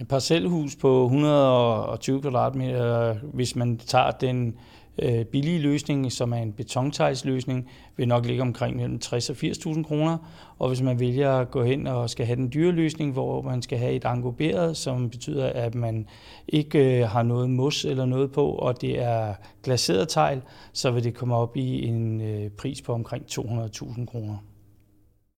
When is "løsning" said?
5.58-6.12, 12.72-13.12